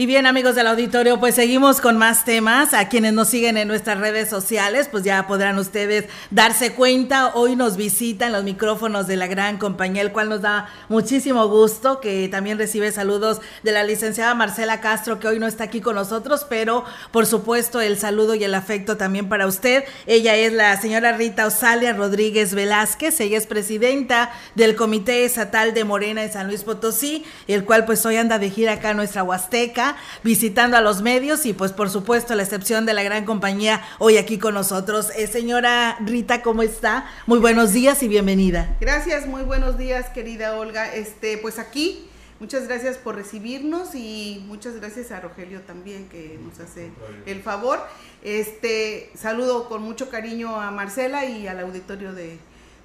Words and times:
Y 0.00 0.06
bien 0.06 0.24
amigos 0.24 0.54
del 0.54 0.66
auditorio, 0.66 1.20
pues 1.20 1.34
seguimos 1.34 1.82
con 1.82 1.98
más 1.98 2.24
temas. 2.24 2.72
A 2.72 2.88
quienes 2.88 3.12
nos 3.12 3.28
siguen 3.28 3.58
en 3.58 3.68
nuestras 3.68 3.98
redes 3.98 4.30
sociales, 4.30 4.88
pues 4.90 5.04
ya 5.04 5.26
podrán 5.26 5.58
ustedes 5.58 6.06
darse 6.30 6.72
cuenta. 6.72 7.32
Hoy 7.34 7.54
nos 7.54 7.76
visitan 7.76 8.32
los 8.32 8.42
micrófonos 8.42 9.06
de 9.06 9.16
la 9.16 9.26
gran 9.26 9.58
compañía, 9.58 10.00
el 10.00 10.10
cual 10.10 10.30
nos 10.30 10.40
da 10.40 10.70
muchísimo 10.88 11.46
gusto, 11.48 12.00
que 12.00 12.28
también 12.28 12.56
recibe 12.56 12.90
saludos 12.92 13.42
de 13.62 13.72
la 13.72 13.84
licenciada 13.84 14.32
Marcela 14.32 14.80
Castro, 14.80 15.20
que 15.20 15.28
hoy 15.28 15.38
no 15.38 15.46
está 15.46 15.64
aquí 15.64 15.82
con 15.82 15.96
nosotros, 15.96 16.46
pero 16.48 16.82
por 17.10 17.26
supuesto 17.26 17.82
el 17.82 17.98
saludo 17.98 18.34
y 18.34 18.42
el 18.42 18.54
afecto 18.54 18.96
también 18.96 19.28
para 19.28 19.46
usted. 19.46 19.84
Ella 20.06 20.34
es 20.34 20.54
la 20.54 20.80
señora 20.80 21.12
Rita 21.12 21.46
Osalia 21.46 21.92
Rodríguez 21.92 22.54
Velázquez, 22.54 23.20
ella 23.20 23.36
es 23.36 23.46
presidenta 23.46 24.32
del 24.54 24.76
Comité 24.76 25.26
Estatal 25.26 25.74
de 25.74 25.84
Morena 25.84 26.22
de 26.22 26.32
San 26.32 26.46
Luis 26.46 26.62
Potosí, 26.62 27.26
el 27.48 27.66
cual 27.66 27.84
pues 27.84 28.06
hoy 28.06 28.16
anda 28.16 28.38
de 28.38 28.48
gira 28.48 28.72
acá 28.72 28.92
en 28.92 28.96
nuestra 28.96 29.22
Huasteca 29.22 29.89
visitando 30.22 30.76
a 30.76 30.80
los 30.80 31.02
medios 31.02 31.46
y 31.46 31.52
pues 31.52 31.72
por 31.72 31.90
supuesto 31.90 32.34
la 32.34 32.42
excepción 32.42 32.86
de 32.86 32.94
la 32.94 33.02
gran 33.02 33.24
compañía 33.24 33.82
hoy 33.98 34.16
aquí 34.16 34.38
con 34.38 34.54
nosotros. 34.54 35.10
Eh, 35.16 35.26
señora 35.26 35.96
Rita, 36.00 36.42
¿cómo 36.42 36.62
está? 36.62 37.06
Muy 37.26 37.38
buenos 37.38 37.72
días 37.72 38.02
y 38.02 38.08
bienvenida. 38.08 38.76
Gracias, 38.80 39.26
muy 39.26 39.42
buenos 39.42 39.78
días 39.78 40.08
querida 40.10 40.56
Olga. 40.56 40.94
Este, 40.94 41.38
pues 41.38 41.58
aquí 41.58 42.06
Muchas 42.40 42.66
gracias 42.66 42.96
por 42.96 43.16
recibirnos 43.16 43.94
y 43.94 44.42
muchas 44.46 44.76
gracias 44.76 45.12
a 45.12 45.20
Rogelio 45.20 45.60
también 45.60 46.08
que 46.08 46.38
nos 46.42 46.58
hace 46.58 46.90
el 47.26 47.42
favor. 47.42 47.78
Este 48.22 49.10
saludo 49.14 49.68
con 49.68 49.82
mucho 49.82 50.08
cariño 50.08 50.58
a 50.58 50.70
Marcela 50.70 51.26
y 51.26 51.46
al 51.46 51.60
auditorio 51.60 52.14
de, 52.14 52.38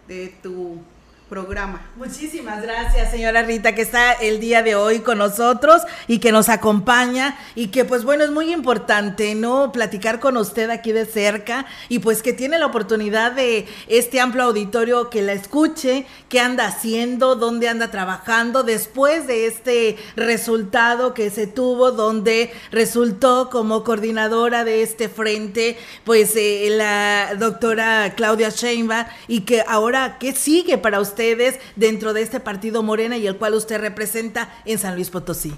de 0.09 0.27
tu 0.43 0.81
programa. 1.29 1.81
Muchísimas 1.95 2.61
gracias, 2.61 3.09
señora 3.09 3.41
Rita, 3.41 3.73
que 3.73 3.81
está 3.81 4.13
el 4.13 4.39
día 4.39 4.61
de 4.61 4.75
hoy 4.75 4.99
con 4.99 5.17
nosotros 5.17 5.81
y 6.07 6.19
que 6.19 6.31
nos 6.31 6.49
acompaña 6.49 7.35
y 7.55 7.67
que 7.67 7.83
pues 7.83 8.03
bueno, 8.03 8.23
es 8.23 8.29
muy 8.29 8.53
importante, 8.53 9.33
¿no? 9.33 9.71
Platicar 9.71 10.19
con 10.19 10.37
usted 10.37 10.69
aquí 10.69 10.91
de 10.91 11.05
cerca 11.05 11.65
y 11.89 11.99
pues 11.99 12.21
que 12.21 12.33
tiene 12.33 12.59
la 12.59 12.67
oportunidad 12.67 13.31
de 13.31 13.65
este 13.87 14.19
amplio 14.19 14.43
auditorio 14.43 15.09
que 15.09 15.23
la 15.23 15.33
escuche, 15.33 16.05
qué 16.29 16.39
anda 16.39 16.67
haciendo, 16.67 17.35
dónde 17.35 17.69
anda 17.69 17.89
trabajando 17.89 18.61
después 18.61 19.25
de 19.25 19.47
este 19.47 19.97
resultado 20.15 21.15
que 21.15 21.31
se 21.31 21.47
tuvo, 21.47 21.91
donde 21.91 22.53
resultó 22.71 23.49
como 23.49 23.83
coordinadora 23.83 24.63
de 24.63 24.83
este 24.83 25.09
frente, 25.09 25.77
pues 26.03 26.35
eh, 26.35 26.67
la 26.69 27.33
doctora 27.35 28.13
Claudia 28.15 28.49
Sheinbaum 28.49 29.05
y 29.27 29.41
que 29.41 29.63
ahora, 29.67 30.17
¿qué 30.19 30.33
sigue 30.33 30.77
para 30.77 30.99
usted? 30.99 31.14
Ustedes 31.15 31.59
dentro 31.77 32.11
de 32.11 32.21
este 32.21 32.41
partido 32.41 32.83
Morena 32.83 33.15
y 33.15 33.25
el 33.25 33.37
cual 33.37 33.53
usted 33.53 33.79
representa 33.79 34.53
en 34.65 34.77
San 34.77 34.95
Luis 34.95 35.09
Potosí. 35.09 35.55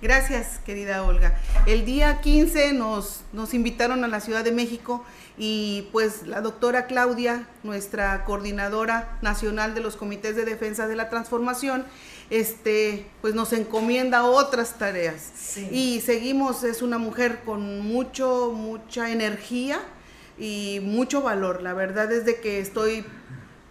Gracias, 0.00 0.60
querida 0.64 1.02
Olga. 1.02 1.36
El 1.66 1.84
día 1.84 2.20
15 2.20 2.72
nos, 2.74 3.22
nos 3.32 3.52
invitaron 3.52 4.04
a 4.04 4.08
la 4.08 4.20
Ciudad 4.20 4.44
de 4.44 4.52
México 4.52 5.04
y 5.36 5.88
pues 5.90 6.28
la 6.28 6.40
doctora 6.42 6.86
Claudia, 6.86 7.48
nuestra 7.64 8.24
coordinadora 8.24 9.18
nacional 9.20 9.74
de 9.74 9.80
los 9.80 9.96
comités 9.96 10.36
de 10.36 10.44
defensa 10.44 10.86
de 10.86 10.94
la 10.94 11.10
transformación, 11.10 11.84
este, 12.30 13.04
pues 13.20 13.34
nos 13.34 13.52
encomienda 13.52 14.22
otras 14.22 14.78
tareas. 14.78 15.56
Y 15.72 16.02
seguimos, 16.02 16.62
es 16.62 16.82
una 16.82 16.98
mujer 16.98 17.40
con 17.44 17.80
mucho, 17.80 18.52
mucha 18.54 19.10
energía 19.10 19.80
y 20.38 20.78
mucho 20.84 21.20
valor. 21.20 21.62
La 21.62 21.74
verdad 21.74 22.12
es 22.12 22.24
de 22.24 22.40
que 22.40 22.60
estoy 22.60 23.04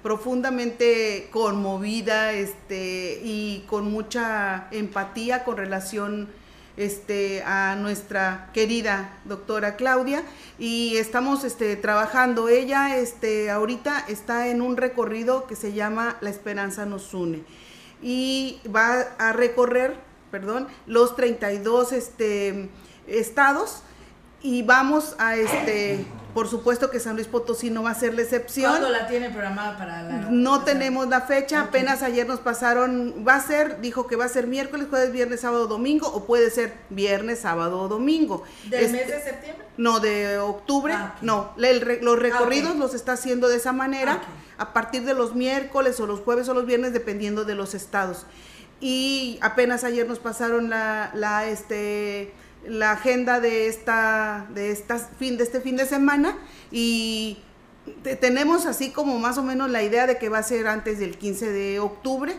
profundamente 0.03 1.28
conmovida 1.31 2.31
este, 2.31 3.19
y 3.23 3.66
con 3.67 3.92
mucha 3.92 4.67
empatía 4.72 5.44
con 5.44 5.58
relación 5.58 6.30
este, 6.78 7.43
a 7.43 7.76
nuestra 7.76 8.49
querida 8.54 9.20
doctora 9.26 9.76
Claudia. 9.76 10.23
Y 10.58 10.95
estamos 10.95 11.43
este, 11.43 11.76
trabajando. 11.76 12.48
Ella 12.48 12.98
este, 12.98 13.52
ahorita 13.52 14.05
está 14.08 14.48
en 14.48 14.61
un 14.61 14.77
recorrido 14.77 15.45
que 15.45 15.55
se 15.55 15.73
llama 15.73 16.17
La 16.21 16.30
Esperanza 16.30 16.86
nos 16.86 17.14
une. 17.14 17.43
Y 18.02 18.61
va 18.73 19.02
a 19.17 19.33
recorrer, 19.33 19.98
perdón, 20.32 20.67
los 20.88 21.17
32 21.17 21.92
este, 21.92 22.70
estados. 23.08 23.83
Y 24.42 24.64
vamos 24.64 25.15
a 25.20 25.36
este 25.36 26.05
por 26.33 26.47
supuesto 26.47 26.91
que 26.91 26.99
San 26.99 27.15
Luis 27.15 27.27
Potosí 27.27 27.69
no 27.69 27.83
va 27.83 27.91
a 27.91 27.95
ser 27.95 28.13
la 28.13 28.21
excepción. 28.21 28.71
¿Cuándo 28.71 28.89
la 28.89 29.07
tiene 29.07 29.29
programada 29.29 29.77
para 29.77 30.03
la.? 30.03 30.27
No 30.29 30.63
tenemos 30.63 31.07
la 31.07 31.21
fecha, 31.21 31.61
apenas 31.61 32.03
ayer 32.03 32.27
nos 32.27 32.39
pasaron. 32.39 33.25
Va 33.27 33.35
a 33.35 33.41
ser, 33.41 33.81
dijo 33.81 34.07
que 34.07 34.15
va 34.15 34.25
a 34.25 34.29
ser 34.29 34.45
miércoles, 34.45 34.87
jueves, 34.89 35.11
viernes, 35.11 35.41
sábado, 35.41 35.67
domingo, 35.67 36.07
o 36.07 36.25
puede 36.25 36.51
ser 36.51 36.73
viernes, 36.89 37.39
sábado 37.39 37.79
o 37.81 37.87
domingo. 37.87 38.43
¿Del 38.69 38.85
este, 38.85 38.97
mes 38.97 39.07
de 39.07 39.21
septiembre? 39.21 39.65
No, 39.77 39.99
de 39.99 40.37
octubre. 40.37 40.93
Ah, 40.93 41.15
no, 41.21 41.51
los 41.57 42.19
recorridos 42.19 42.75
los 42.75 42.93
está 42.93 43.13
haciendo 43.13 43.47
de 43.47 43.57
esa 43.57 43.73
manera, 43.73 44.21
ah, 44.21 44.63
a 44.63 44.73
partir 44.73 45.03
de 45.05 45.15
los 45.15 45.35
miércoles 45.35 45.99
o 45.99 46.05
los 46.05 46.19
jueves 46.19 46.47
o 46.49 46.53
los 46.53 46.65
viernes, 46.65 46.93
dependiendo 46.93 47.43
de 47.43 47.55
los 47.55 47.73
estados. 47.73 48.25
Y 48.81 49.39
apenas 49.41 49.83
ayer 49.83 50.07
nos 50.07 50.19
pasaron 50.19 50.69
la, 50.69 51.11
la 51.13 51.47
este 51.47 52.33
la 52.67 52.92
agenda 52.92 53.39
de 53.39 53.67
esta 53.67 54.47
de 54.53 54.77
fin 55.17 55.37
de 55.37 55.43
este 55.43 55.61
fin 55.61 55.77
de 55.77 55.86
semana 55.86 56.37
y 56.71 57.37
tenemos 58.20 58.65
así 58.65 58.92
como 58.92 59.17
más 59.20 59.37
o 59.37 59.43
menos 59.43 59.70
la 59.70 59.81
idea 59.81 60.08
de 60.08 60.17
que 60.17 60.30
va 60.30 60.39
a 60.39 60.43
ser 60.43 60.67
antes 60.67 60.99
del 60.99 61.17
15 61.17 61.52
de 61.52 61.80
octubre 61.80 62.36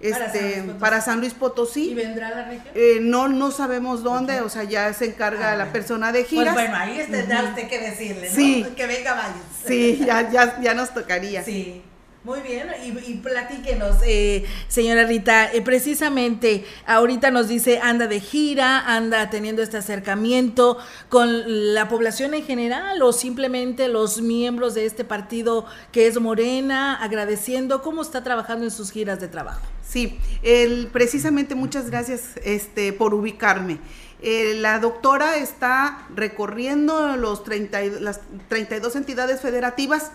este 0.00 0.62
para 0.80 1.00
San 1.00 1.20
Luis 1.20 1.32
Potosí, 1.32 1.90
¿Y 1.90 1.94
vendrá 1.94 2.28
la 2.28 2.44
región? 2.44 2.74
Eh, 2.74 2.98
no 3.00 3.28
no 3.28 3.50
sabemos 3.50 4.02
dónde 4.02 4.40
o 4.40 4.48
sea 4.48 4.64
ya 4.64 4.92
se 4.92 5.06
encarga 5.06 5.52
ah, 5.52 5.56
la 5.56 5.72
persona 5.72 6.12
de 6.12 6.24
giras. 6.24 6.52
pues 6.52 6.66
bueno 6.66 6.76
ahí 6.76 7.06
tendrá 7.10 7.44
usted 7.44 7.68
que 7.68 7.78
decirle 7.78 8.28
¿no? 8.28 8.34
sí. 8.34 8.66
que 8.76 8.86
venga 8.86 9.14
vaya 9.14 9.34
sí 9.66 10.02
ya 10.04 10.30
ya 10.30 10.60
ya 10.60 10.74
nos 10.74 10.92
tocaría. 10.92 11.42
Sí 11.42 11.82
muy 12.24 12.40
bien, 12.40 12.68
y, 12.82 13.14
platíquenos, 13.16 13.96
eh, 14.02 14.46
señora 14.68 15.04
Rita, 15.04 15.52
eh, 15.52 15.60
precisamente 15.60 16.64
ahorita 16.86 17.30
nos 17.30 17.48
dice, 17.48 17.80
anda 17.82 18.06
de 18.06 18.18
gira, 18.18 18.80
anda 18.80 19.28
teniendo 19.28 19.60
este 19.60 19.76
acercamiento 19.76 20.78
con 21.10 21.74
la 21.74 21.86
población 21.88 22.32
en 22.32 22.42
general 22.42 23.02
o 23.02 23.12
simplemente 23.12 23.88
los 23.88 24.22
miembros 24.22 24.72
de 24.74 24.86
este 24.86 25.04
partido 25.04 25.66
que 25.92 26.06
es 26.06 26.18
Morena, 26.18 26.96
agradeciendo 26.96 27.82
cómo 27.82 28.00
está 28.00 28.24
trabajando 28.24 28.64
en 28.64 28.70
sus 28.70 28.90
giras 28.90 29.20
de 29.20 29.28
trabajo. 29.28 29.60
Sí, 29.86 30.18
el, 30.42 30.86
precisamente 30.86 31.54
muchas 31.54 31.90
gracias 31.90 32.22
este, 32.42 32.94
por 32.94 33.12
ubicarme. 33.12 33.80
Eh, 34.22 34.54
la 34.54 34.78
doctora 34.78 35.36
está 35.36 36.06
recorriendo 36.14 37.18
los 37.18 37.44
30, 37.44 37.82
las 38.00 38.20
32 38.48 38.96
entidades 38.96 39.42
federativas 39.42 40.12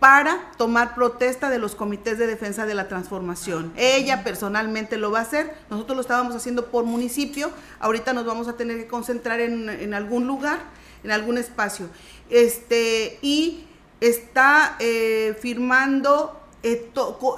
para 0.00 0.52
tomar 0.56 0.94
protesta 0.94 1.50
de 1.50 1.58
los 1.58 1.74
comités 1.74 2.18
de 2.18 2.26
defensa 2.26 2.66
de 2.66 2.74
la 2.74 2.86
transformación. 2.86 3.72
Ella 3.76 4.22
personalmente 4.22 4.96
lo 4.96 5.10
va 5.10 5.20
a 5.20 5.22
hacer, 5.22 5.56
nosotros 5.70 5.96
lo 5.96 6.02
estábamos 6.02 6.36
haciendo 6.36 6.66
por 6.66 6.84
municipio, 6.84 7.50
ahorita 7.80 8.12
nos 8.12 8.24
vamos 8.24 8.46
a 8.46 8.52
tener 8.56 8.78
que 8.78 8.86
concentrar 8.86 9.40
en, 9.40 9.94
algún 9.94 10.26
lugar, 10.26 10.60
en 11.02 11.10
algún 11.10 11.36
espacio. 11.36 11.88
Este, 12.30 13.18
y 13.22 13.66
está 14.00 14.76
eh, 14.78 15.36
firmando, 15.40 16.40
eh, 16.62 16.90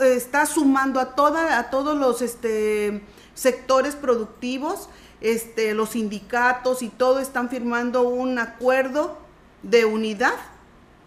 está 0.02 0.44
sumando 0.44 1.00
a, 1.00 1.14
toda, 1.14 1.58
a 1.58 1.70
todos 1.70 1.96
los 1.96 2.20
este, 2.20 3.00
sectores 3.32 3.96
productivos, 3.96 4.90
este, 5.22 5.72
los 5.72 5.90
sindicatos 5.90 6.82
y 6.82 6.90
todo 6.90 7.20
están 7.20 7.48
firmando 7.48 8.02
un 8.02 8.38
acuerdo 8.38 9.16
de 9.62 9.86
unidad 9.86 10.34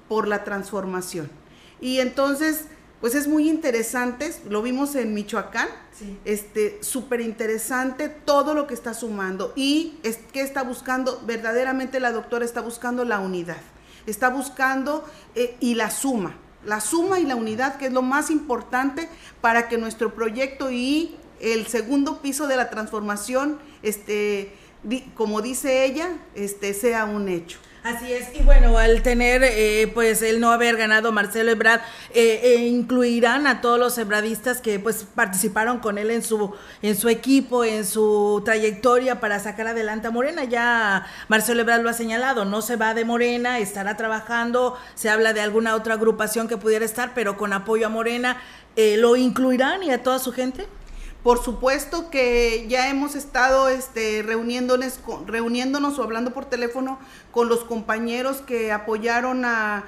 por 0.07 0.27
la 0.27 0.43
transformación. 0.43 1.42
Y 1.79 1.99
entonces, 1.99 2.65
pues 3.01 3.15
es 3.15 3.27
muy 3.27 3.49
interesante, 3.49 4.33
lo 4.49 4.61
vimos 4.61 4.95
en 4.95 5.13
Michoacán, 5.13 5.67
este, 6.25 6.79
súper 6.81 7.21
interesante 7.21 8.09
todo 8.09 8.53
lo 8.53 8.65
que 8.67 8.73
está 8.73 8.93
sumando 8.93 9.53
y 9.55 9.97
es 10.03 10.17
que 10.17 10.41
está 10.41 10.63
buscando, 10.63 11.21
verdaderamente 11.25 11.99
la 11.99 12.11
doctora 12.11 12.45
está 12.45 12.61
buscando 12.61 13.05
la 13.05 13.19
unidad, 13.19 13.61
está 14.05 14.29
buscando 14.29 15.05
eh, 15.35 15.55
y 15.59 15.75
la 15.75 15.91
suma, 15.91 16.35
la 16.65 16.81
suma 16.81 17.19
y 17.19 17.25
la 17.25 17.35
unidad, 17.35 17.77
que 17.77 17.87
es 17.87 17.93
lo 17.93 18.01
más 18.01 18.31
importante 18.31 19.09
para 19.41 19.67
que 19.67 19.77
nuestro 19.77 20.13
proyecto 20.13 20.71
y 20.71 21.15
el 21.39 21.67
segundo 21.67 22.21
piso 22.21 22.47
de 22.47 22.55
la 22.55 22.69
transformación, 22.69 23.59
este, 23.81 24.53
como 25.15 25.41
dice 25.41 25.85
ella, 25.85 26.09
este, 26.35 26.73
sea 26.73 27.05
un 27.05 27.27
hecho. 27.27 27.59
Así 27.83 28.13
es, 28.13 28.33
y 28.33 28.41
bueno, 28.43 28.77
al 28.77 29.01
tener, 29.01 29.43
eh, 29.43 29.91
pues, 29.93 30.21
el 30.21 30.39
no 30.39 30.53
haber 30.53 30.77
ganado 30.77 31.11
Marcelo 31.11 31.51
Ebrard, 31.51 31.81
eh, 32.13 32.39
eh, 32.41 32.55
incluirán 32.67 33.45
a 33.45 33.59
todos 33.59 33.77
los 33.77 33.97
ebradistas 33.97 34.61
que, 34.61 34.79
pues, 34.79 35.05
participaron 35.13 35.79
con 35.79 35.97
él 35.97 36.09
en 36.09 36.23
su, 36.23 36.53
en 36.81 36.95
su 36.95 37.09
equipo, 37.09 37.65
en 37.65 37.83
su 37.83 38.41
trayectoria 38.45 39.19
para 39.19 39.37
sacar 39.39 39.67
adelante 39.67 40.07
a 40.07 40.11
Morena. 40.11 40.45
Ya 40.45 41.05
Marcelo 41.27 41.63
Ebrard 41.63 41.81
lo 41.81 41.89
ha 41.89 41.93
señalado, 41.93 42.45
no 42.45 42.61
se 42.61 42.77
va 42.77 42.93
de 42.93 43.03
Morena, 43.03 43.59
estará 43.59 43.97
trabajando, 43.97 44.79
se 44.95 45.09
habla 45.09 45.33
de 45.33 45.41
alguna 45.41 45.75
otra 45.75 45.95
agrupación 45.95 46.47
que 46.47 46.55
pudiera 46.55 46.85
estar, 46.85 47.13
pero 47.13 47.35
con 47.35 47.51
apoyo 47.51 47.87
a 47.87 47.89
Morena. 47.89 48.37
¿Lo 48.77 49.17
incluirán 49.17 49.83
y 49.83 49.91
a 49.91 50.01
toda 50.01 50.19
su 50.19 50.31
gente? 50.31 50.67
Por 51.23 51.41
supuesto 51.41 52.09
que 52.09 52.67
ya 52.67 52.89
hemos 52.89 53.15
estado 53.15 53.69
este, 53.69 54.21
reuniéndonos, 54.23 54.99
reuniéndonos 55.25 55.97
o 55.97 56.03
hablando 56.03 56.33
por 56.33 56.43
teléfono 56.45 56.99
con 57.31 57.47
los 57.47 57.63
compañeros 57.63 58.41
que 58.41 58.73
apoyaron 58.73 59.45
a, 59.45 59.85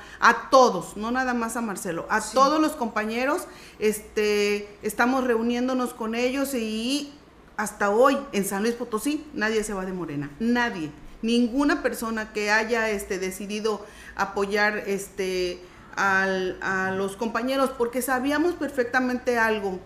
todos, 0.49 0.95
no 0.95 1.11
nada 1.11 1.33
más 1.33 1.57
a 1.57 1.61
Marcelo, 1.61 2.05
a 2.09 2.21
todos 2.21 2.61
los 2.61 2.77
compañeros. 2.77 3.49
Este, 3.79 4.69
estamos 4.81 5.25
reuniéndonos 5.25 5.93
con 5.93 6.15
ellos 6.15 6.53
y 6.53 7.13
hasta 7.57 7.89
hoy 7.89 8.17
en 8.31 8.45
San 8.45 8.61
Luis 8.61 8.75
Potosí 8.75 9.27
nadie 9.33 9.65
se 9.65 9.73
va 9.73 9.85
de 9.85 9.91
Morena, 9.91 10.31
nadie, 10.39 10.89
ninguna 11.21 11.83
persona 11.83 12.31
que 12.31 12.49
haya 12.49 12.89
este, 12.89 13.19
decidido 13.19 13.85
apoyar 14.15 14.83
este, 14.87 15.59
a 15.97 16.93
los 16.95 17.17
compañeros, 17.17 17.71
porque 17.77 18.01
sabíamos 18.01 18.53
perfectamente 18.53 19.37
algo 19.37 19.81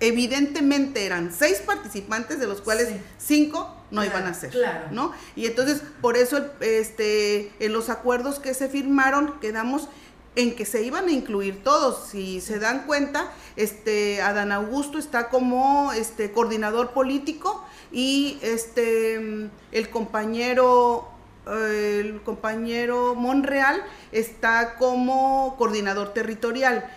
evidentemente 0.00 1.06
eran 1.06 1.32
seis 1.32 1.62
participantes, 1.64 2.38
de 2.40 2.46
los 2.46 2.60
cuales 2.60 2.88
cinco 3.18 3.74
no 3.90 4.04
iban 4.04 4.26
a 4.26 4.34
ser, 4.34 4.54
¿no? 4.90 5.12
Y 5.36 5.46
entonces, 5.46 5.82
por 6.00 6.16
eso, 6.16 6.44
este, 6.60 7.52
en 7.60 7.72
los 7.72 7.90
acuerdos 7.90 8.40
que 8.40 8.54
se 8.54 8.68
firmaron, 8.68 9.38
quedamos 9.40 9.88
en 10.36 10.56
que 10.56 10.64
se 10.64 10.82
iban 10.82 11.06
a 11.06 11.12
incluir 11.12 11.62
todos. 11.62 12.08
Si 12.08 12.40
se 12.40 12.58
dan 12.58 12.86
cuenta, 12.86 13.30
este, 13.56 14.20
Adán 14.20 14.50
Augusto 14.50 14.98
está 14.98 15.28
como 15.28 15.92
este, 15.92 16.32
coordinador 16.32 16.90
político 16.90 17.64
y 17.92 18.38
este, 18.42 19.48
el 19.72 19.90
compañero 19.90 21.10
el 21.46 22.22
compañero 22.22 23.14
Monreal 23.14 23.82
está 24.12 24.76
como 24.76 25.56
coordinador 25.58 26.14
territorial 26.14 26.90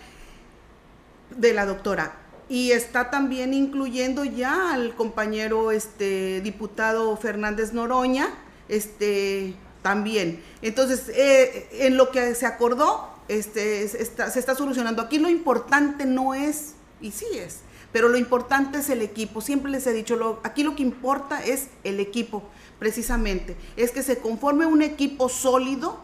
de 1.36 1.52
la 1.52 1.66
doctora 1.66 2.16
y 2.48 2.72
está 2.72 3.10
también 3.10 3.52
incluyendo 3.52 4.24
ya 4.24 4.72
al 4.72 4.94
compañero 4.94 5.70
este 5.70 6.40
diputado 6.40 7.16
Fernández 7.16 7.72
Noroña, 7.72 8.28
este 8.68 9.54
también. 9.82 10.42
Entonces, 10.62 11.08
eh, 11.14 11.68
en 11.72 11.96
lo 11.96 12.10
que 12.10 12.34
se 12.34 12.46
acordó, 12.46 13.08
este, 13.28 13.86
se 13.88 14.38
está 14.38 14.54
solucionando. 14.54 15.02
Aquí 15.02 15.18
lo 15.18 15.28
importante 15.28 16.06
no 16.06 16.34
es, 16.34 16.74
y 17.00 17.12
sí 17.12 17.26
es, 17.34 17.60
pero 17.92 18.08
lo 18.08 18.16
importante 18.16 18.78
es 18.78 18.90
el 18.90 19.02
equipo. 19.02 19.40
Siempre 19.40 19.70
les 19.70 19.86
he 19.86 19.92
dicho, 19.92 20.16
lo, 20.16 20.40
aquí 20.42 20.62
lo 20.62 20.74
que 20.74 20.82
importa 20.82 21.44
es 21.44 21.68
el 21.84 22.00
equipo, 22.00 22.42
precisamente. 22.78 23.56
Es 23.76 23.90
que 23.90 24.02
se 24.02 24.18
conforme 24.18 24.66
un 24.66 24.82
equipo 24.82 25.28
sólido, 25.28 26.02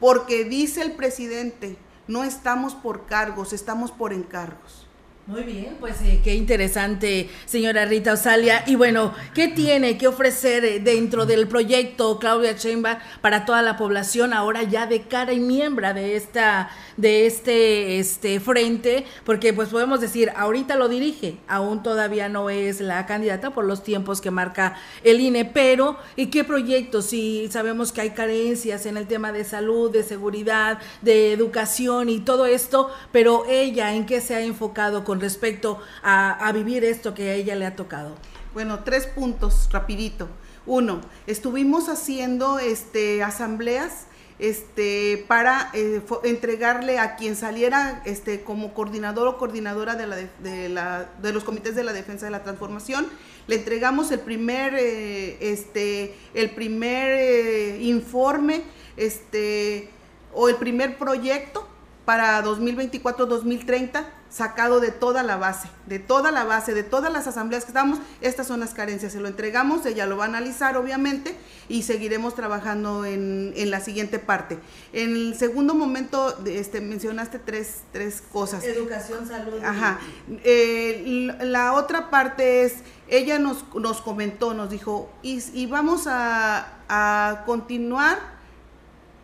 porque 0.00 0.44
dice 0.44 0.82
el 0.82 0.92
presidente, 0.92 1.76
no 2.06 2.24
estamos 2.24 2.74
por 2.74 3.06
cargos, 3.06 3.52
estamos 3.52 3.90
por 3.90 4.12
encargos. 4.12 4.87
Muy 5.28 5.42
bien, 5.42 5.76
pues 5.78 6.00
eh, 6.00 6.22
qué 6.24 6.34
interesante, 6.34 7.28
señora 7.44 7.84
Rita 7.84 8.14
Osalia. 8.14 8.64
Y 8.66 8.76
bueno, 8.76 9.12
¿qué 9.34 9.48
tiene 9.48 9.98
que 9.98 10.08
ofrecer 10.08 10.64
eh, 10.64 10.80
dentro 10.80 11.26
del 11.26 11.46
proyecto 11.46 12.18
Claudia 12.18 12.52
Sheinbaum 12.52 12.96
para 13.20 13.44
toda 13.44 13.60
la 13.60 13.76
población 13.76 14.32
ahora 14.32 14.62
ya 14.62 14.86
de 14.86 15.02
cara 15.02 15.34
y 15.34 15.40
miembro 15.40 15.92
de 15.92 16.16
esta 16.16 16.70
de 16.96 17.26
este 17.26 17.98
este 17.98 18.40
frente? 18.40 19.04
Porque 19.26 19.52
pues 19.52 19.68
podemos 19.68 20.00
decir, 20.00 20.32
ahorita 20.34 20.76
lo 20.76 20.88
dirige, 20.88 21.36
aún 21.46 21.82
todavía 21.82 22.30
no 22.30 22.48
es 22.48 22.80
la 22.80 23.04
candidata 23.04 23.50
por 23.50 23.66
los 23.66 23.82
tiempos 23.82 24.22
que 24.22 24.30
marca 24.30 24.76
el 25.04 25.20
INE, 25.20 25.44
pero 25.44 25.98
¿y 26.16 26.28
qué 26.28 26.42
proyectos? 26.42 27.04
Si 27.04 27.48
sabemos 27.50 27.92
que 27.92 28.00
hay 28.00 28.10
carencias 28.12 28.86
en 28.86 28.96
el 28.96 29.06
tema 29.06 29.30
de 29.32 29.44
salud, 29.44 29.90
de 29.90 30.04
seguridad, 30.04 30.78
de 31.02 31.34
educación 31.34 32.08
y 32.08 32.20
todo 32.20 32.46
esto, 32.46 32.90
pero 33.12 33.44
ella 33.46 33.92
en 33.92 34.06
qué 34.06 34.22
se 34.22 34.34
ha 34.34 34.40
enfocado 34.40 35.04
con 35.04 35.17
respecto 35.20 35.80
a, 36.02 36.50
vivir 36.52 36.84
esto 36.84 37.14
que 37.14 37.30
a 37.30 37.34
ella 37.34 37.54
le 37.54 37.66
ha 37.66 37.76
tocado? 37.76 38.14
Bueno, 38.54 38.80
tres 38.84 39.06
puntos, 39.06 39.68
rapidito. 39.72 40.28
Uno, 40.66 41.00
estuvimos 41.26 41.88
haciendo 41.88 42.58
este, 42.58 43.22
asambleas 43.22 44.06
este, 44.38 45.24
para 45.26 45.70
eh, 45.74 46.00
entregarle 46.24 46.98
a 46.98 47.16
quien 47.16 47.36
saliera 47.36 48.02
este, 48.04 48.42
como 48.42 48.72
coordinador 48.74 49.26
o 49.26 49.38
coordinadora 49.38 49.94
de, 49.94 50.06
la, 50.06 50.16
de, 50.16 50.68
la, 50.68 51.08
de, 51.20 51.32
los 51.32 51.44
comités 51.44 51.74
de 51.74 51.84
la 51.84 51.92
defensa 51.92 52.26
de 52.26 52.30
la 52.30 52.42
transformación. 52.42 53.06
Le 53.46 53.56
entregamos 53.56 54.10
el 54.12 54.20
primer, 54.20 54.74
eh, 54.74 55.38
este, 55.40 56.14
el 56.34 56.50
primer 56.50 57.10
eh, 57.12 57.78
informe 57.82 58.62
este, 58.96 59.90
o 60.32 60.48
el 60.48 60.56
primer 60.56 60.98
proyecto 60.98 61.66
para 62.04 62.42
2024-2030 62.44 64.17
sacado 64.30 64.80
de 64.80 64.90
toda 64.90 65.22
la 65.22 65.36
base, 65.36 65.68
de 65.86 65.98
toda 65.98 66.30
la 66.30 66.44
base, 66.44 66.74
de 66.74 66.82
todas 66.82 67.12
las 67.12 67.26
asambleas 67.26 67.64
que 67.64 67.70
estamos, 67.70 67.98
estas 68.20 68.46
son 68.46 68.60
las 68.60 68.74
carencias, 68.74 69.12
se 69.12 69.20
lo 69.20 69.28
entregamos, 69.28 69.86
ella 69.86 70.06
lo 70.06 70.16
va 70.16 70.24
a 70.24 70.28
analizar 70.28 70.76
obviamente 70.76 71.34
y 71.68 71.82
seguiremos 71.82 72.34
trabajando 72.34 73.04
en, 73.04 73.52
la 73.70 73.80
siguiente 73.80 74.18
parte. 74.18 74.58
En 74.92 75.14
el 75.14 75.34
segundo 75.36 75.74
momento, 75.74 76.38
este, 76.46 76.80
mencionaste 76.80 77.38
tres, 77.38 77.82
tres 77.92 78.22
cosas. 78.32 78.64
Educación, 78.64 79.26
salud. 79.26 79.62
Ajá. 79.62 79.98
Eh, 80.44 81.34
la 81.40 81.72
otra 81.72 82.10
parte 82.10 82.64
es, 82.64 82.74
ella 83.08 83.38
nos, 83.38 83.64
nos 83.74 84.00
comentó, 84.00 84.54
nos 84.54 84.70
dijo, 84.70 85.10
y, 85.22 85.66
vamos 85.66 86.06
a, 86.06 86.78
a 86.88 87.44
continuar. 87.44 88.18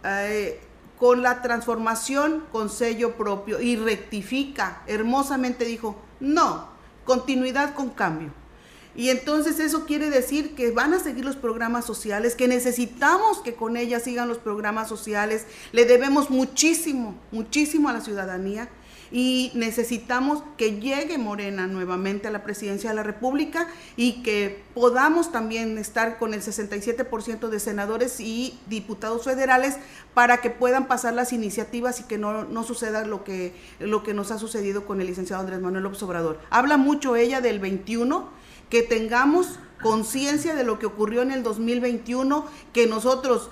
Eh, 0.05 0.61
con 0.99 1.23
la 1.23 1.43
transformación 1.43 2.45
con 2.53 2.71
sello 2.71 3.17
propio 3.17 3.61
y 3.61 3.77
rectifica. 3.77 4.83
Hermosamente 4.87 5.65
dijo, 5.65 5.97
no, 6.21 6.69
continuidad 7.05 7.75
con 7.75 7.91
cambio. 7.91 8.33
Y 8.97 9.09
entonces 9.09 9.59
eso 9.59 9.87
quiere 9.87 10.09
decir 10.09 10.55
que 10.55 10.71
van 10.71 10.95
a 10.95 11.01
seguir 11.01 11.25
los 11.25 11.35
programas 11.35 11.85
sociales, 11.85 12.37
que 12.37 12.47
necesitamos 12.47 13.39
que 13.39 13.55
con 13.55 13.77
ella 13.77 13.99
sigan 13.99 14.29
los 14.29 14.39
programas 14.39 14.89
sociales. 14.89 15.47
Le 15.73 15.85
debemos 15.85 16.31
muchísimo, 16.31 17.17
muchísimo 17.33 17.89
a 17.89 17.93
la 17.93 18.01
ciudadanía 18.01 18.69
y 19.15 19.53
necesitamos 19.55 20.43
que 20.57 20.81
llegue 20.81 21.19
Morena 21.19 21.69
nuevamente 21.69 22.27
a 22.27 22.33
la 22.33 22.43
presidencia 22.43 22.91
de 22.91 22.97
la 22.97 23.05
República 23.05 23.69
y 23.97 24.25
que 24.25 24.65
podamos 24.75 25.31
también 25.31 25.79
estar 25.79 26.19
con 26.19 26.35
el 26.35 26.43
67% 26.43 27.49
de 27.49 27.61
senadores 27.61 28.19
y 28.19 28.59
diputados 28.67 29.23
federales 29.23 29.77
para 30.15 30.39
que 30.39 30.51
puedan 30.51 30.89
pasar 30.89 31.15
las 31.15 31.33
iniciativas 31.33 32.01
y 32.01 32.03
que 32.03 32.19
no, 32.19 32.43
no 32.43 32.65
suceda 32.65 33.07
lo 33.07 33.23
que, 33.23 33.55
lo 33.79 34.03
que 34.03 34.15
nos 34.15 34.33
ha 34.33 34.39
sucedido 34.39 34.85
con 34.85 35.01
el 35.01 35.07
licenciado 35.07 35.43
Andrés 35.43 35.61
Manuel 35.61 35.85
López 35.85 36.03
Obrador. 36.03 36.41
Habla 36.51 36.77
mucho 36.77 37.15
ella 37.15 37.41
del 37.41 37.61
21, 37.61 38.29
que 38.69 38.83
tengamos 38.83 39.61
conciencia 39.81 40.57
de 40.57 40.65
lo 40.65 40.81
que 40.81 40.87
ocurrió 40.87 41.23
en 41.23 41.31
el 41.31 41.45
2021, 41.45 42.47
que 42.73 42.89
nosotros 42.89 43.49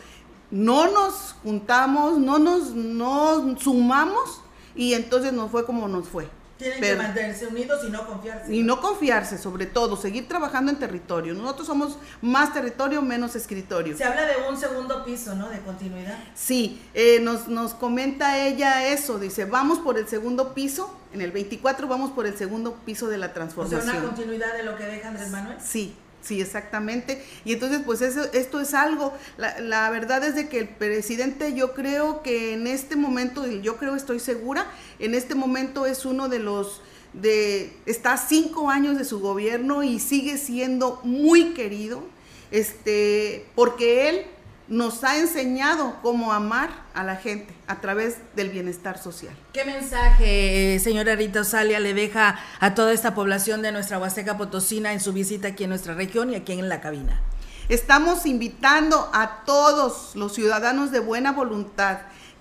no 0.50 0.90
nos 0.90 1.36
juntamos, 1.44 2.18
no 2.18 2.40
nos 2.40 2.72
no 2.72 3.56
sumamos 3.60 4.42
y 4.74 4.94
entonces 4.94 5.32
nos 5.32 5.50
fue 5.50 5.64
como 5.64 5.88
nos 5.88 6.08
fue. 6.08 6.28
Tienen 6.58 6.80
que 6.80 6.94
mantenerse 6.94 7.46
unidos 7.46 7.80
y 7.86 7.90
no 7.90 8.06
confiarse. 8.06 8.54
Y 8.54 8.62
no 8.62 8.80
confiarse, 8.80 9.38
sobre 9.38 9.66
todo, 9.66 9.96
seguir 9.96 10.28
trabajando 10.28 10.70
en 10.70 10.78
territorio. 10.78 11.34
Nosotros 11.34 11.66
somos 11.66 11.98
más 12.20 12.52
territorio, 12.52 13.02
menos 13.02 13.34
escritorio. 13.34 13.96
Se 13.96 14.04
habla 14.04 14.26
de 14.26 14.34
un 14.48 14.56
segundo 14.56 15.04
piso, 15.04 15.34
¿no? 15.34 15.48
De 15.48 15.58
continuidad. 15.60 16.18
Sí, 16.34 16.80
eh, 16.94 17.18
nos, 17.20 17.48
nos 17.48 17.74
comenta 17.74 18.38
ella 18.46 18.86
eso, 18.86 19.18
dice, 19.18 19.44
vamos 19.44 19.80
por 19.80 19.98
el 19.98 20.06
segundo 20.06 20.54
piso, 20.54 20.96
en 21.12 21.20
el 21.20 21.32
24 21.32 21.88
vamos 21.88 22.12
por 22.12 22.26
el 22.26 22.36
segundo 22.36 22.76
piso 22.84 23.08
de 23.08 23.18
la 23.18 23.32
transformación. 23.32 23.80
O 23.80 23.84
sea, 23.84 24.00
una 24.00 24.08
continuidad 24.08 24.54
de 24.54 24.62
lo 24.62 24.76
que 24.76 24.84
deja 24.84 25.08
Andrés 25.08 25.30
Manuel. 25.30 25.56
Sí, 25.60 25.96
Sí, 26.22 26.40
exactamente. 26.40 27.20
Y 27.44 27.52
entonces, 27.52 27.80
pues 27.84 28.00
eso, 28.00 28.24
esto 28.32 28.60
es 28.60 28.74
algo, 28.74 29.12
la, 29.36 29.60
la, 29.60 29.90
verdad 29.90 30.22
es 30.22 30.36
de 30.36 30.48
que 30.48 30.60
el 30.60 30.68
presidente 30.68 31.52
yo 31.52 31.74
creo 31.74 32.22
que 32.22 32.54
en 32.54 32.68
este 32.68 32.94
momento, 32.94 33.44
yo 33.46 33.76
creo, 33.76 33.96
estoy 33.96 34.20
segura, 34.20 34.70
en 35.00 35.14
este 35.16 35.34
momento 35.34 35.84
es 35.84 36.04
uno 36.04 36.28
de 36.28 36.38
los, 36.38 36.80
de, 37.12 37.72
está 37.86 38.16
cinco 38.16 38.70
años 38.70 38.96
de 38.96 39.04
su 39.04 39.18
gobierno 39.18 39.82
y 39.82 39.98
sigue 39.98 40.38
siendo 40.38 41.00
muy 41.02 41.54
querido, 41.54 42.04
este, 42.52 43.44
porque 43.56 44.08
él 44.08 44.26
nos 44.68 45.04
ha 45.04 45.18
enseñado 45.18 45.96
cómo 46.02 46.32
amar 46.32 46.70
a 46.94 47.02
la 47.04 47.16
gente 47.16 47.54
a 47.66 47.80
través 47.80 48.16
del 48.36 48.50
bienestar 48.50 48.98
social. 48.98 49.34
¿Qué 49.52 49.64
mensaje, 49.64 50.78
señora 50.78 51.14
Rita 51.14 51.40
Osalia, 51.40 51.80
le 51.80 51.94
deja 51.94 52.38
a 52.60 52.74
toda 52.74 52.92
esta 52.92 53.14
población 53.14 53.62
de 53.62 53.72
nuestra 53.72 53.98
Huasteca 53.98 54.38
Potosina 54.38 54.92
en 54.92 55.00
su 55.00 55.12
visita 55.12 55.48
aquí 55.48 55.64
en 55.64 55.70
nuestra 55.70 55.94
región 55.94 56.30
y 56.30 56.36
aquí 56.36 56.52
en 56.52 56.68
la 56.68 56.80
cabina? 56.80 57.20
Estamos 57.68 58.26
invitando 58.26 59.10
a 59.12 59.44
todos 59.44 60.14
los 60.14 60.34
ciudadanos 60.34 60.90
de 60.90 61.00
buena 61.00 61.32
voluntad 61.32 61.98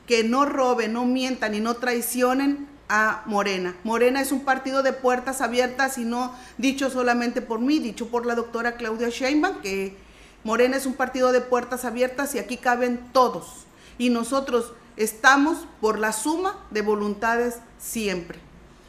que 0.07 0.23
no 0.23 0.45
roben, 0.45 0.93
no 0.93 1.05
mientan 1.05 1.55
y 1.55 1.59
no 1.59 1.75
traicionen 1.75 2.67
a 2.89 3.23
Morena. 3.25 3.75
Morena 3.83 4.19
es 4.19 4.31
un 4.33 4.43
partido 4.43 4.83
de 4.83 4.91
puertas 4.91 5.39
abiertas 5.39 5.97
y 5.97 6.03
no 6.03 6.35
dicho 6.57 6.89
solamente 6.89 7.41
por 7.41 7.59
mí, 7.59 7.79
dicho 7.79 8.07
por 8.07 8.25
la 8.25 8.35
doctora 8.35 8.75
Claudia 8.75 9.07
Sheinbaum, 9.09 9.61
que 9.61 9.95
Morena 10.43 10.77
es 10.77 10.85
un 10.85 10.93
partido 10.93 11.31
de 11.31 11.41
puertas 11.41 11.85
abiertas 11.85 12.33
y 12.35 12.39
aquí 12.39 12.57
caben 12.57 12.99
todos. 13.13 13.65
Y 13.97 14.09
nosotros 14.09 14.73
estamos 14.97 15.67
por 15.79 15.99
la 15.99 16.13
suma 16.13 16.57
de 16.71 16.81
voluntades 16.81 17.57
siempre. 17.77 18.39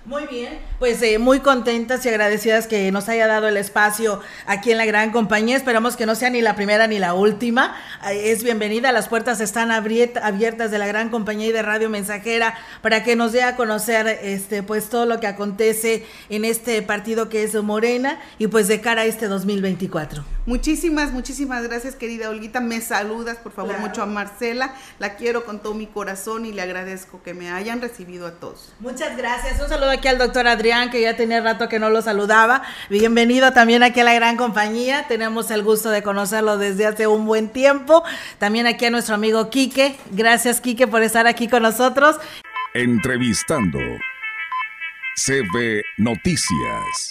Muy 0.05 0.27
bien, 0.27 0.59
pues 0.81 1.01
eh, 1.03 1.21
muy 1.21 1.39
contentas 1.39 2.05
y 2.05 2.09
agradecidas 2.09 2.67
que 2.67 2.91
nos 2.91 3.09
haya 3.09 3.29
dado 3.29 3.47
el 3.47 3.57
espacio 3.57 4.21
aquí 4.47 4.73
en 4.73 4.79
la 4.79 4.85
gran 4.85 5.13
compañía. 5.13 5.57
Esperamos 5.57 5.97
que 5.97 6.07
no 6.07 6.17
sea 6.17 6.29
ni 6.29 6.41
la 6.41 6.57
primera 6.57 6.89
ni 6.89 6.99
la 6.99 7.15
última. 7.15 7.77
Es 8.11 8.43
bienvenida, 8.43 8.91
las 8.91 9.07
puertas 9.07 9.41
están 9.41 9.71
abiertas 9.71 10.73
de 10.73 10.79
la 10.79 10.89
gran 10.89 11.09
compañía 11.09 11.47
y 11.47 11.53
de 11.53 11.63
Radio 11.63 11.89
Mensajera 11.89 12.55
para 12.81 13.05
que 13.05 13.15
nos 13.15 13.31
dé 13.31 13.45
a 13.45 13.55
conocer 13.55 14.09
este 14.09 14.65
pues 14.65 14.89
todo 14.89 15.07
lo 15.07 15.21
que 15.21 15.29
acontece 15.29 16.05
en 16.31 16.45
este 16.45 16.83
partido 16.83 17.29
que 17.29 17.45
es 17.45 17.55
Morena 17.63 18.19
y 18.39 18.49
pues 18.49 18.67
de 18.67 18.81
cara 18.81 19.03
a 19.03 19.05
este 19.05 19.29
2024. 19.29 20.25
Muchísimas, 20.45 21.13
muchísimas 21.13 21.63
gracias, 21.63 21.95
querida 21.95 22.29
Olguita. 22.29 22.61
Me 22.61 22.81
saludas, 22.81 23.37
por 23.37 23.53
favor, 23.53 23.79
mucho 23.79 24.03
a 24.03 24.07
Marcela. 24.07 24.75
La 24.99 25.15
quiero 25.15 25.45
con 25.45 25.61
todo 25.61 25.75
mi 25.75 25.87
corazón 25.87 26.47
y 26.47 26.53
le 26.53 26.63
agradezco 26.63 27.23
que 27.23 27.33
me 27.33 27.51
hayan 27.51 27.81
recibido 27.81 28.27
a 28.27 28.33
todos. 28.33 28.73
Muchas 28.81 29.17
gracias. 29.17 29.61
Un 29.61 29.69
saludo 29.69 29.91
aquí 29.91 30.09
al 30.09 30.19
doctor 30.19 30.49
Adrián, 30.49 30.91
que 30.91 31.01
ya 31.01 31.17
tenía 31.17 31.41
rato 31.41 31.69
que 31.69 31.79
no 31.79 31.91
lo 31.91 32.03
saludaba. 32.03 32.63
Bienvenido 32.91 33.53
también 33.53 33.85
aquí 33.85 34.01
a 34.01 34.05
la 34.05 34.15
gran 34.15 34.37
compañía. 34.37 35.07
Tenemos 35.07 35.51
el 35.53 35.63
gusto 35.63 35.91
de 35.91 36.03
conocerlo 36.03 36.59
desde 36.59 36.87
hace 36.87 37.07
un 37.07 37.25
buen 37.25 37.49
tiempo. 37.49 38.03
También 38.39 38.67
aquí 38.67 38.87
a 38.87 38.91
nuestro 38.91 39.15
amigo 39.15 39.49
Quique. 39.49 39.97
Gracias, 40.11 40.61
Quique, 40.61 40.89
por 40.89 41.03
estar 41.03 41.29
aquí 41.29 41.47
con 41.47 41.63
nosotros. 41.63 42.17
Entrevistando 42.75 43.79
CB 45.15 45.83
Noticias. 45.99 47.11